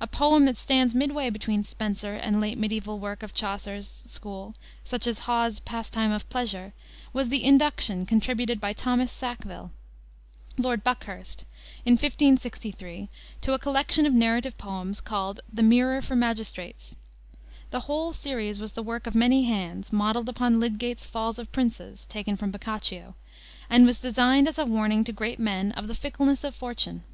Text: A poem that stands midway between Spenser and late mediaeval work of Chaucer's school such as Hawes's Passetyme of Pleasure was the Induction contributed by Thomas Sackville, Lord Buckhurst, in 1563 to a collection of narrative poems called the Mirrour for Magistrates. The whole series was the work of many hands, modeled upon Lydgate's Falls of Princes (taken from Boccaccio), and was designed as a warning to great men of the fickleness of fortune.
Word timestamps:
A 0.00 0.08
poem 0.08 0.44
that 0.46 0.56
stands 0.58 0.92
midway 0.92 1.30
between 1.30 1.62
Spenser 1.62 2.14
and 2.14 2.40
late 2.40 2.58
mediaeval 2.58 2.98
work 2.98 3.22
of 3.22 3.32
Chaucer's 3.32 4.02
school 4.08 4.56
such 4.82 5.06
as 5.06 5.20
Hawes's 5.20 5.60
Passetyme 5.60 6.10
of 6.10 6.28
Pleasure 6.28 6.72
was 7.12 7.28
the 7.28 7.44
Induction 7.44 8.04
contributed 8.04 8.60
by 8.60 8.72
Thomas 8.72 9.12
Sackville, 9.12 9.70
Lord 10.58 10.82
Buckhurst, 10.82 11.44
in 11.86 11.92
1563 11.92 13.08
to 13.42 13.52
a 13.52 13.58
collection 13.60 14.04
of 14.04 14.12
narrative 14.12 14.58
poems 14.58 15.00
called 15.00 15.38
the 15.52 15.62
Mirrour 15.62 16.02
for 16.02 16.16
Magistrates. 16.16 16.96
The 17.70 17.86
whole 17.86 18.12
series 18.12 18.58
was 18.58 18.72
the 18.72 18.82
work 18.82 19.06
of 19.06 19.14
many 19.14 19.44
hands, 19.44 19.92
modeled 19.92 20.28
upon 20.28 20.58
Lydgate's 20.58 21.06
Falls 21.06 21.38
of 21.38 21.52
Princes 21.52 22.04
(taken 22.06 22.36
from 22.36 22.50
Boccaccio), 22.50 23.14
and 23.70 23.86
was 23.86 24.00
designed 24.02 24.48
as 24.48 24.58
a 24.58 24.66
warning 24.66 25.04
to 25.04 25.12
great 25.12 25.38
men 25.38 25.70
of 25.70 25.86
the 25.86 25.94
fickleness 25.94 26.42
of 26.42 26.52
fortune. 26.56 27.04